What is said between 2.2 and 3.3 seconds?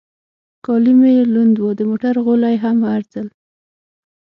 غولی هم هر ځل.